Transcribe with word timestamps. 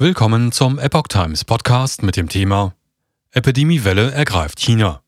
Willkommen 0.00 0.52
zum 0.52 0.78
Epoch 0.78 1.08
Times 1.08 1.44
Podcast 1.44 2.04
mit 2.04 2.16
dem 2.16 2.28
Thema 2.28 2.72
Epidemiewelle 3.32 4.12
ergreift 4.12 4.60
China. 4.60 5.02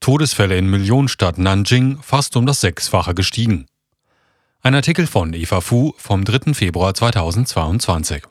Todesfälle 0.00 0.56
in 0.56 0.66
Millionenstadt 0.66 1.36
Nanjing 1.36 1.98
fast 2.00 2.34
um 2.38 2.46
das 2.46 2.62
Sechsfache 2.62 3.14
gestiegen. 3.14 3.66
Ein 4.62 4.74
Artikel 4.74 5.06
von 5.06 5.34
Eva 5.34 5.60
Fu 5.60 5.92
vom 5.98 6.24
3. 6.24 6.54
Februar 6.54 6.94
2022. 6.94 8.22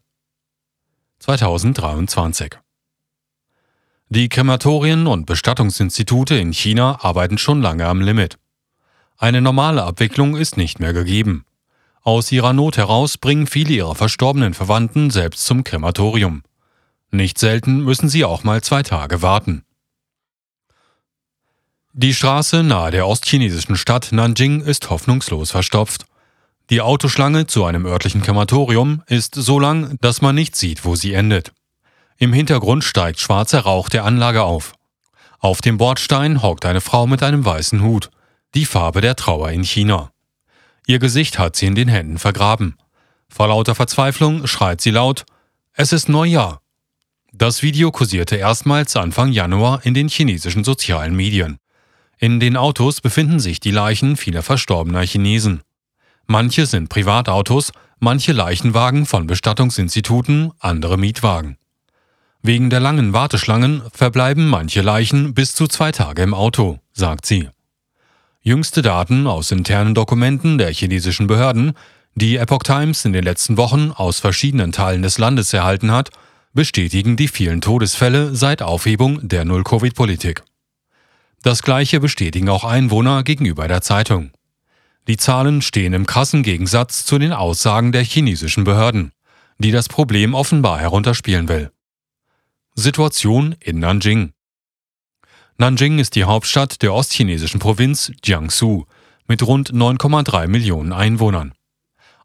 2023. 1.20 2.56
Die 4.10 4.30
Krematorien 4.30 5.06
und 5.06 5.28
Bestattungsinstitute 5.28 6.34
in 6.34 6.54
China 6.54 6.98
arbeiten 7.04 7.38
schon 7.38 7.62
lange 7.62 7.86
am 7.86 8.02
Limit. 8.02 8.40
Eine 9.20 9.42
normale 9.42 9.84
Abwicklung 9.84 10.38
ist 10.38 10.58
nicht 10.58 10.80
mehr 10.80 10.94
gegeben. 10.94 11.46
Aus 12.04 12.32
ihrer 12.32 12.54
Not 12.54 12.78
heraus 12.78 13.18
bringen 13.18 13.48
viele 13.48 13.74
ihrer 13.74 13.96
verstorbenen 13.96 14.54
Verwandten 14.54 15.10
selbst 15.10 15.46
zum 15.46 15.64
Krematorium. 15.64 16.44
Nicht 17.12 17.38
selten 17.38 17.84
müssen 17.84 18.10
sie 18.10 18.24
auch 18.24 18.44
mal 18.44 18.62
zwei 18.62 18.84
Tage 18.84 19.22
warten. 19.22 19.64
Die 21.94 22.14
Straße 22.14 22.64
nahe 22.64 22.92
der 22.92 23.08
ostchinesischen 23.08 23.76
Stadt 23.76 24.12
Nanjing 24.12 24.62
ist 24.62 24.90
hoffnungslos 24.90 25.52
verstopft. 25.52 26.06
Die 26.70 26.82
Autoschlange 26.82 27.48
zu 27.48 27.66
einem 27.66 27.86
örtlichen 27.86 28.22
Krematorium 28.22 29.02
ist 29.08 29.36
so 29.36 29.60
lang, 29.60 29.98
dass 30.00 30.22
man 30.22 30.36
nicht 30.36 30.56
sieht, 30.56 30.86
wo 30.86 30.96
sie 30.96 31.14
endet. 31.14 31.52
Im 32.18 32.32
Hintergrund 32.32 32.84
steigt 32.84 33.20
schwarzer 33.20 33.62
Rauch 33.62 33.90
der 33.90 34.06
Anlage 34.06 34.44
auf. 34.44 34.74
Auf 35.40 35.62
dem 35.62 35.78
Bordstein 35.78 36.44
hockt 36.44 36.66
eine 36.66 36.82
Frau 36.82 37.08
mit 37.08 37.24
einem 37.24 37.44
weißen 37.44 37.82
Hut, 37.82 38.12
die 38.56 38.66
Farbe 38.66 39.02
der 39.02 39.16
Trauer 39.16 39.50
in 39.50 39.64
China. 39.64 40.12
Ihr 40.90 40.98
Gesicht 40.98 41.38
hat 41.38 41.56
sie 41.56 41.68
in 41.68 41.76
den 41.76 41.88
Händen 41.88 42.18
vergraben. 42.18 42.76
Vor 43.30 43.50
lauter 43.50 43.76
Verzweiflung 43.76 44.48
schreit 44.48 44.82
sie 44.82 44.90
laut, 44.90 45.24
es 45.74 45.94
ist 45.94 46.10
Neujahr. 46.10 46.64
Das 47.32 47.62
Video 47.62 47.92
kursierte 47.92 48.38
erstmals 48.38 48.96
Anfang 48.96 49.32
Januar 49.32 49.86
in 49.86 49.94
den 49.94 50.10
chinesischen 50.10 50.64
sozialen 50.64 51.16
Medien. 51.16 51.60
In 52.18 52.40
den 52.40 52.58
Autos 52.58 53.02
befinden 53.02 53.40
sich 53.40 53.60
die 53.60 53.70
Leichen 53.70 54.18
vieler 54.18 54.42
verstorbener 54.42 55.02
Chinesen. 55.02 55.62
Manche 56.26 56.66
sind 56.66 56.90
Privatautos, 56.90 57.72
manche 58.00 58.32
Leichenwagen 58.32 59.06
von 59.06 59.28
Bestattungsinstituten, 59.28 60.54
andere 60.58 60.98
Mietwagen. 60.98 61.58
Wegen 62.42 62.72
der 62.72 62.80
langen 62.80 63.14
Warteschlangen 63.14 63.84
verbleiben 63.94 64.48
manche 64.48 64.82
Leichen 64.82 65.36
bis 65.36 65.54
zu 65.54 65.68
zwei 65.68 65.92
Tage 65.92 66.24
im 66.24 66.34
Auto, 66.34 66.80
sagt 66.94 67.28
sie. 67.28 67.48
Jüngste 68.42 68.82
Daten 68.82 69.28
aus 69.28 69.52
internen 69.52 69.94
Dokumenten 69.94 70.58
der 70.58 70.72
chinesischen 70.72 71.28
Behörden, 71.28 71.74
die 72.16 72.38
Epoch 72.38 72.64
Times 72.64 73.04
in 73.04 73.12
den 73.12 73.26
letzten 73.26 73.58
Wochen 73.58 73.92
aus 73.92 74.20
verschiedenen 74.20 74.72
Teilen 74.72 75.02
des 75.02 75.18
Landes 75.18 75.52
erhalten 75.54 75.92
hat, 75.92 76.10
bestätigen 76.54 77.18
die 77.18 77.28
vielen 77.28 77.60
Todesfälle 77.60 78.34
seit 78.34 78.62
Aufhebung 78.62 79.28
der 79.28 79.44
Null-Covid-Politik. 79.44 80.44
Das 81.44 81.64
gleiche 81.64 82.00
bestätigen 82.00 82.48
auch 82.48 82.64
Einwohner 82.64 83.24
gegenüber 83.24 83.68
der 83.68 83.82
Zeitung. 83.82 84.32
Die 85.10 85.18
Zahlen 85.18 85.62
stehen 85.62 85.94
im 85.94 86.06
krassen 86.06 86.42
Gegensatz 86.42 87.04
zu 87.04 87.20
den 87.20 87.34
Aussagen 87.34 87.92
der 87.92 88.04
chinesischen 88.04 88.64
Behörden, 88.64 89.12
die 89.58 89.72
das 89.72 89.90
Problem 89.90 90.34
offenbar 90.34 90.80
herunterspielen 90.80 91.50
will. 91.50 91.72
Situation 92.74 93.56
in 93.60 93.80
Nanjing 93.80 94.32
Nanjing 95.62 96.00
ist 96.00 96.16
die 96.16 96.24
Hauptstadt 96.24 96.82
der 96.82 96.94
ostchinesischen 96.94 97.60
Provinz 97.60 98.14
Jiangsu 98.24 98.86
mit 99.28 99.46
rund 99.46 99.74
9,3 99.74 100.48
Millionen 100.48 100.94
Einwohnern. 100.94 101.52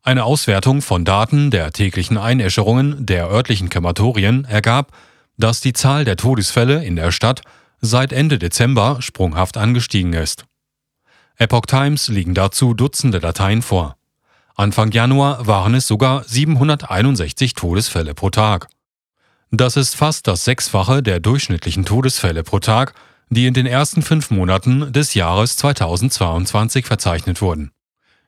Eine 0.05 0.23
Auswertung 0.23 0.83
von 0.83 1.05
Daten 1.05 1.51
der 1.51 1.73
täglichen 1.73 2.17
Einäscherungen 2.17 3.07
der 3.07 3.29
örtlichen 3.29 3.71
Krematorien 3.71 4.45
ergab, 4.45 4.93
dass 5.37 5.61
die 5.61 5.73
Zahl 5.73 6.05
der 6.05 6.17
Todesfälle 6.17 6.85
in 6.85 6.95
der 6.95 7.11
Stadt 7.11 7.43
seit 7.81 8.13
Ende 8.13 8.39
Dezember 8.39 8.99
sprunghaft 9.03 9.57
angestiegen 9.57 10.13
ist. 10.13 10.45
Epoch 11.37 11.67
Times 11.67 12.07
liegen 12.07 12.35
dazu 12.35 12.73
Dutzende 12.73 13.19
Dateien 13.19 13.63
vor. 13.63 13.97
Anfang 14.55 14.93
Januar 14.93 15.45
waren 15.45 15.75
es 15.75 15.89
sogar 15.89 16.23
761 16.23 17.55
Todesfälle 17.55 18.15
pro 18.15 18.31
Tag. 18.31 18.69
Das 19.51 19.77
ist 19.77 19.97
fast 19.97 20.29
das 20.29 20.45
Sechsfache 20.45 21.03
der 21.03 21.19
durchschnittlichen 21.19 21.85
Todesfälle 21.85 22.45
pro 22.45 22.61
Tag 22.61 22.95
die 23.31 23.47
in 23.47 23.55
den 23.55 23.67
ersten 23.67 24.03
fünf 24.03 24.31
Monaten 24.31 24.93
des 24.93 25.15
Jahres 25.15 25.57
2022 25.57 26.87
verzeichnet 26.87 27.41
wurden. 27.41 27.71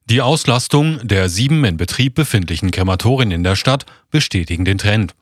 Die 0.08 0.22
Auslastung 0.22 1.00
der 1.06 1.28
sieben 1.28 1.64
in 1.64 1.76
Betrieb 1.76 2.14
befindlichen 2.14 2.70
Krematorien 2.70 3.32
in 3.32 3.42
der 3.42 3.56
Stadt 3.56 3.86
bestätigen 4.10 4.64
den 4.64 4.78
Trend. 4.78 5.14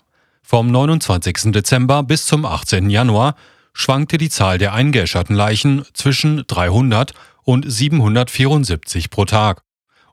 Vom 0.43 0.71
29. 0.71 1.53
Dezember 1.53 2.03
bis 2.03 2.27
zum 2.27 2.45
18. 2.45 2.91
Januar 2.91 3.35
schwankte 3.73 4.19
die 4.19 4.29
Zahl 4.29 4.59
der 4.59 4.75
eingeäscherten 4.75 5.35
Leichen 5.35 5.85
zwischen 5.95 6.45
300 6.47 7.15
und 7.45 7.71
774 7.71 9.09
pro 9.09 9.25
Tag 9.25 9.63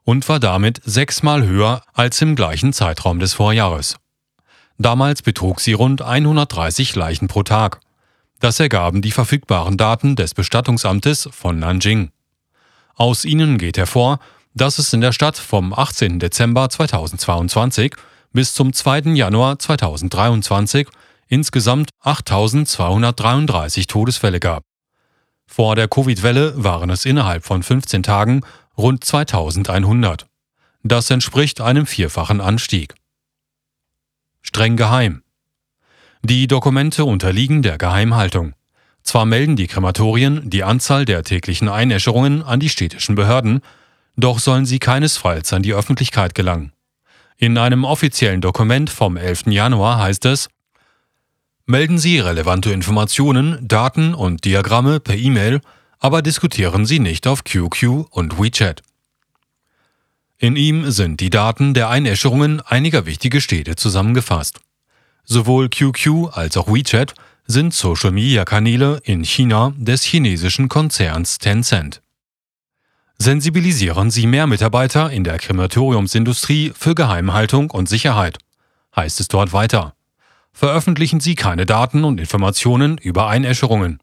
und 0.04 0.28
war 0.28 0.40
damit 0.40 0.80
sechsmal 0.84 1.46
höher 1.46 1.82
als 1.92 2.20
im 2.22 2.34
gleichen 2.34 2.72
Zeitraum 2.72 3.18
des 3.18 3.34
Vorjahres. 3.34 3.96
Damals 4.78 5.22
betrug 5.22 5.60
sie 5.60 5.74
rund 5.74 6.02
130 6.02 6.96
Leichen 6.96 7.28
pro 7.28 7.42
Tag. 7.42 7.80
Das 8.42 8.58
ergaben 8.58 9.02
die 9.02 9.12
verfügbaren 9.12 9.76
Daten 9.76 10.16
des 10.16 10.34
Bestattungsamtes 10.34 11.28
von 11.30 11.60
Nanjing. 11.60 12.10
Aus 12.96 13.24
ihnen 13.24 13.56
geht 13.56 13.78
hervor, 13.78 14.18
dass 14.52 14.80
es 14.80 14.92
in 14.92 15.00
der 15.00 15.12
Stadt 15.12 15.36
vom 15.36 15.72
18. 15.72 16.18
Dezember 16.18 16.68
2022 16.68 17.94
bis 18.32 18.52
zum 18.52 18.72
2. 18.72 19.14
Januar 19.14 19.60
2023 19.60 20.88
insgesamt 21.28 21.90
8.233 22.02 23.86
Todesfälle 23.86 24.40
gab. 24.40 24.64
Vor 25.46 25.76
der 25.76 25.86
Covid-Welle 25.86 26.54
waren 26.56 26.90
es 26.90 27.04
innerhalb 27.04 27.44
von 27.44 27.62
15 27.62 28.02
Tagen 28.02 28.40
rund 28.76 29.04
2100. 29.04 30.26
Das 30.82 31.08
entspricht 31.10 31.60
einem 31.60 31.86
vierfachen 31.86 32.40
Anstieg. 32.40 32.96
Streng 34.40 34.76
geheim. 34.76 35.22
Die 36.24 36.46
Dokumente 36.46 37.04
unterliegen 37.04 37.62
der 37.62 37.78
Geheimhaltung. 37.78 38.54
Zwar 39.02 39.26
melden 39.26 39.56
die 39.56 39.66
Krematorien 39.66 40.48
die 40.48 40.62
Anzahl 40.62 41.04
der 41.04 41.24
täglichen 41.24 41.68
Einäscherungen 41.68 42.44
an 42.44 42.60
die 42.60 42.68
städtischen 42.68 43.16
Behörden, 43.16 43.60
doch 44.16 44.38
sollen 44.38 44.64
sie 44.64 44.78
keinesfalls 44.78 45.52
an 45.52 45.64
die 45.64 45.74
Öffentlichkeit 45.74 46.36
gelangen. 46.36 46.72
In 47.38 47.58
einem 47.58 47.82
offiziellen 47.84 48.40
Dokument 48.40 48.88
vom 48.88 49.16
11. 49.16 49.46
Januar 49.46 49.98
heißt 49.98 50.24
es, 50.26 50.48
Melden 51.66 51.98
Sie 51.98 52.20
relevante 52.20 52.70
Informationen, 52.70 53.66
Daten 53.66 54.14
und 54.14 54.44
Diagramme 54.44 55.00
per 55.00 55.16
E-Mail, 55.16 55.60
aber 55.98 56.22
diskutieren 56.22 56.86
Sie 56.86 57.00
nicht 57.00 57.26
auf 57.26 57.42
QQ 57.42 58.06
und 58.10 58.40
WeChat. 58.40 58.82
In 60.38 60.54
ihm 60.54 60.90
sind 60.92 61.20
die 61.20 61.30
Daten 61.30 61.74
der 61.74 61.88
Einäscherungen 61.88 62.60
einiger 62.60 63.06
wichtiger 63.06 63.40
Städte 63.40 63.74
zusammengefasst. 63.74 64.60
Sowohl 65.24 65.68
QQ 65.68 66.30
als 66.32 66.56
auch 66.56 66.68
WeChat 66.68 67.14
sind 67.46 67.74
Social-Media-Kanäle 67.74 69.00
in 69.04 69.24
China 69.24 69.72
des 69.76 70.02
chinesischen 70.02 70.68
Konzerns 70.68 71.38
Tencent. 71.38 72.02
Sensibilisieren 73.18 74.10
Sie 74.10 74.26
mehr 74.26 74.46
Mitarbeiter 74.46 75.10
in 75.10 75.22
der 75.22 75.38
Krematoriumsindustrie 75.38 76.72
für 76.76 76.94
Geheimhaltung 76.94 77.70
und 77.70 77.88
Sicherheit, 77.88 78.38
heißt 78.96 79.20
es 79.20 79.28
dort 79.28 79.52
weiter. 79.52 79.94
Veröffentlichen 80.52 81.20
Sie 81.20 81.34
keine 81.34 81.66
Daten 81.66 82.04
und 82.04 82.18
Informationen 82.18 82.98
über 82.98 83.28
Einäscherungen. 83.28 84.00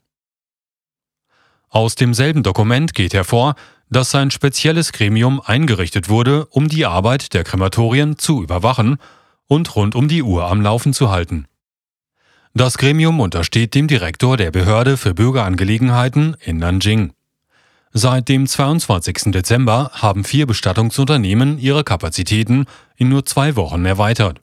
Aus 1.69 1.96
demselben 1.96 2.44
Dokument 2.44 2.94
geht 2.94 3.13
hervor, 3.13 3.56
dass 3.90 4.16
ein 4.16 4.31
spezielles 4.31 4.91
Gremium 4.91 5.41
eingerichtet 5.41 6.09
wurde, 6.09 6.46
um 6.47 6.68
die 6.68 6.86
Arbeit 6.86 7.34
der 7.34 7.44
Krematorien 7.44 8.18
zu 8.18 8.41
überwachen 8.41 8.97
und 9.50 9.76
rund 9.76 9.96
um 9.96 10.08
die 10.08 10.24
Uhr 10.24 10.50
am 10.50 10.62
Laufen 10.62 10.94
zu 10.94 11.10
halten. 11.10 11.48
Das 12.54 12.78
Gremium 12.78 13.19
untersteht 13.19 13.75
dem 13.75 13.88
Direktor 13.88 14.38
der 14.38 14.51
Behörde 14.51 14.96
für 14.96 15.13
Bürgerangelegenheiten 15.13 16.38
in 16.40 16.57
Nanjing. 16.57 17.12
Seit 17.92 18.30
dem 18.30 18.48
22. 18.48 19.31
Dezember 19.31 19.92
haben 19.94 20.24
vier 20.24 20.46
Bestattungsunternehmen 20.46 21.57
ihre 21.57 21.84
Kapazitäten 21.84 22.66
in 22.96 23.10
nur 23.10 23.25
zwei 23.25 23.56
Wochen 23.56 23.84
erweitert. 23.86 24.40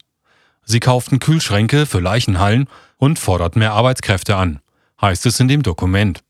Sie 0.64 0.81
kauften 0.81 1.20
Kühlschränke 1.20 1.87
für 1.87 2.00
Leichenhallen 2.00 2.69
und 2.97 3.19
forderten 3.19 3.61
mehr 3.61 3.73
Arbeitskräfte 3.73 4.35
an, 4.35 4.59
heißt 5.00 5.26
es 5.26 5.38
in 5.38 5.47
dem 5.47 5.62
Dokument. 5.62 6.25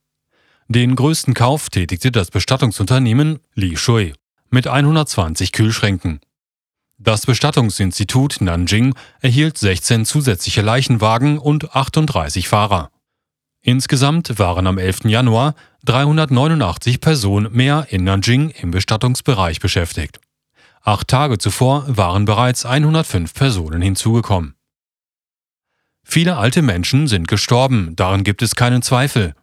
Den 0.69 0.97
größten 0.97 1.33
Kauf 1.33 1.71
tätigte 1.71 2.13
das 2.13 2.31
Bestattungsunternehmen 2.31 3.39
Li 3.55 3.77
Shui 3.77 4.13
mit 4.51 4.67
120 4.67 5.53
Kühlschränken. 5.53 6.21
Das 6.99 7.27
Bestattungsinstitut 7.27 8.41
Nanjing 8.41 8.95
erhielt 9.21 9.59
16 9.59 10.07
zusätzliche 10.07 10.63
Leichenwagen 10.63 11.39
und 11.39 11.77
38 11.77 12.49
Fahrer. 12.49 12.91
Insgesamt 13.61 14.39
waren 14.39 14.67
am 14.67 14.79
11. 14.79 15.05
Januar 15.05 15.55
389 15.85 17.01
Personen 17.01 17.53
mehr 17.53 17.87
in 17.91 18.05
Nanjing 18.05 18.51
im 18.51 18.71
Bestattungsbereich 18.71 19.61
beschäftigt. 19.61 20.21
Acht 20.83 21.09
Tage 21.09 21.37
zuvor 21.37 21.85
waren 21.87 22.25
bereits 22.25 22.65
105 22.65 23.35
Personen 23.35 23.83
hinzugekommen. 23.83 24.55
Viele 26.03 26.37
alte 26.37 26.63
Menschen 26.63 27.09
sind 27.09 27.29
gestorben, 27.29 27.95
daran 27.97 28.25
gibt 28.25 28.41
es 28.41 28.55
keinen 28.55 28.81
Zweifel. 28.81 29.35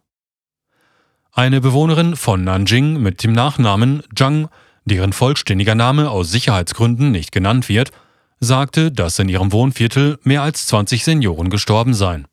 Eine 1.34 1.62
Bewohnerin 1.62 2.16
von 2.16 2.44
Nanjing 2.44 3.02
mit 3.02 3.24
dem 3.24 3.34
Nachnamen 3.34 4.04
Zhang, 4.16 4.48
deren 4.86 5.14
vollständiger 5.14 5.76
Name 5.76 6.10
aus 6.10 6.32
Sicherheitsgründen 6.32 7.12
nicht 7.12 7.32
genannt 7.32 7.70
wird, 7.70 7.92
sagte, 8.40 8.92
dass 8.92 9.20
in 9.20 9.30
ihrem 9.30 9.52
Wohnviertel 9.52 10.20
mehr 10.24 10.42
als 10.42 10.68
20 10.68 11.04
Senioren 11.04 11.50
gestorben 11.50 11.94
seien. 11.94 12.28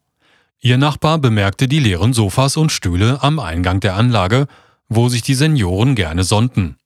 Ihr 0.60 0.76
Nachbar 0.76 1.18
bemerkte 1.18 1.68
die 1.68 1.78
leeren 1.78 2.12
Sofas 2.12 2.56
und 2.56 2.70
Stühle 2.70 3.22
am 3.22 3.38
Eingang 3.38 3.80
der 3.80 3.94
Anlage, 3.94 4.46
wo 4.88 5.08
sich 5.08 5.22
die 5.22 5.34
Senioren 5.34 5.94
gerne 5.94 6.24
sonnten. 6.24 6.76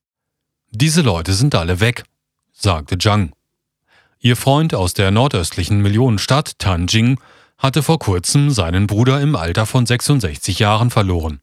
Diese 0.70 1.02
Leute 1.02 1.32
sind 1.32 1.55
alle 1.55 1.81
weg, 1.81 2.05
sagte 2.52 2.99
Zhang. 2.99 3.32
Ihr 4.20 4.37
Freund 4.37 4.75
aus 4.75 4.94
der 4.94 5.10
nordöstlichen 5.10 5.81
Millionenstadt 5.81 6.58
Tanjing 6.58 7.19
hatte 7.58 7.82
vor 7.82 7.99
kurzem 7.99 8.50
seinen 8.50 8.87
Bruder 8.87 9.20
im 9.20 9.37
Alter 9.37 9.67
von 9.67 9.87
66 9.87 10.58
Jahren 10.58 10.90
verloren. 10.90 11.40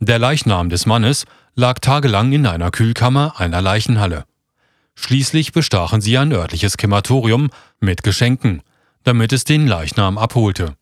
Der 0.00 0.18
Leichnam 0.18 0.68
des 0.68 0.86
Mannes 0.86 1.24
lag 1.54 1.78
tagelang 1.78 2.32
in 2.32 2.46
einer 2.46 2.70
Kühlkammer 2.70 3.38
einer 3.38 3.62
Leichenhalle. 3.62 4.24
Schließlich 4.94 5.52
bestachen 5.52 6.00
sie 6.00 6.18
ein 6.18 6.32
örtliches 6.32 6.76
Krematorium 6.76 7.50
mit 7.78 8.02
Geschenken, 8.02 8.62
damit 9.04 9.32
es 9.32 9.44
den 9.44 9.66
Leichnam 9.66 10.18
abholte. 10.18 10.74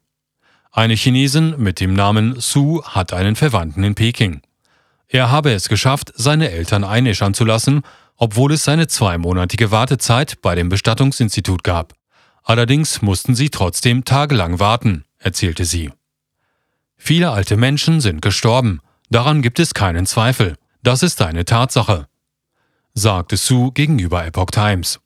Eine 0.72 0.94
Chinesin 0.94 1.54
mit 1.58 1.80
dem 1.80 1.94
Namen 1.94 2.40
Su 2.40 2.82
hat 2.84 3.12
einen 3.12 3.36
Verwandten 3.36 3.84
in 3.84 3.94
Peking. 3.94 4.40
Er 5.08 5.30
habe 5.30 5.52
es 5.52 5.68
geschafft, 5.68 6.12
seine 6.14 6.50
Eltern 6.50 6.84
einäschern 6.84 7.34
zu 7.34 7.44
lassen 7.44 7.82
obwohl 8.18 8.52
es 8.52 8.68
eine 8.68 8.88
zweimonatige 8.88 9.70
Wartezeit 9.70 10.42
bei 10.42 10.54
dem 10.56 10.68
Bestattungsinstitut 10.68 11.62
gab. 11.62 11.94
Allerdings 12.42 13.00
mussten 13.00 13.34
sie 13.34 13.48
trotzdem 13.48 14.04
tagelang 14.04 14.58
warten, 14.58 15.04
erzählte 15.18 15.64
sie. 15.64 15.92
Viele 16.96 17.30
alte 17.30 17.56
Menschen 17.56 18.00
sind 18.00 18.20
gestorben, 18.20 18.80
daran 19.10 19.42
gibt 19.42 19.58
es 19.58 19.74
keinen 19.74 20.06
Zweifel, 20.06 20.56
das 20.82 21.02
ist 21.02 21.20
eine 21.22 21.44
Tatsache, 21.44 22.06
sagte 22.94 23.36
Sue 23.36 23.72
gegenüber 23.72 24.24
Epoch 24.24 24.50
Times. 24.50 25.00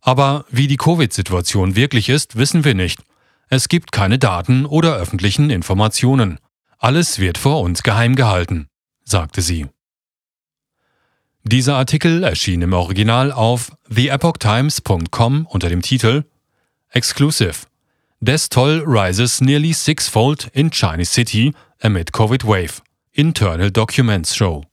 Aber 0.00 0.44
wie 0.50 0.68
die 0.68 0.76
Covid-Situation 0.76 1.76
wirklich 1.76 2.08
ist, 2.08 2.36
wissen 2.36 2.64
wir 2.64 2.74
nicht. 2.74 3.00
Es 3.48 3.68
gibt 3.68 3.92
keine 3.92 4.18
Daten 4.18 4.66
oder 4.66 4.96
öffentlichen 4.96 5.50
Informationen. 5.50 6.38
Alles 6.78 7.18
wird 7.18 7.38
vor 7.38 7.60
uns 7.60 7.82
geheim 7.82 8.14
gehalten, 8.14 8.68
sagte 9.04 9.40
sie. 9.40 9.66
Dieser 11.42 11.76
Artikel 11.76 12.22
erschien 12.22 12.62
im 12.62 12.72
Original 12.72 13.30
auf 13.32 13.72
theepochtimes.com 13.94 15.46
unter 15.46 15.68
dem 15.68 15.82
Titel 15.82 16.24
Exclusive. 16.90 17.66
Death 18.20 18.50
toll 18.50 18.82
rises 18.86 19.40
nearly 19.40 19.72
sixfold 19.72 20.48
in 20.54 20.70
Chinese 20.70 21.12
city 21.12 21.52
amid 21.82 22.12
COVID 22.12 22.44
wave. 22.44 22.80
Internal 23.16 23.70
Documents 23.70 24.34
Show. 24.34 24.64